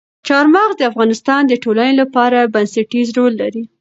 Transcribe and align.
چار 0.27 0.45
مغز 0.55 0.75
د 0.77 0.81
افغانستان 0.91 1.41
د 1.47 1.53
ټولنې 1.63 1.93
لپاره 2.01 2.51
بنسټيز 2.53 3.07
رول 3.17 3.33
لري. 3.41 3.63